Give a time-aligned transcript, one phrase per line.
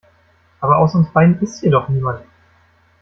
[0.61, 2.23] Aber außer uns beiden ist hier doch niemand.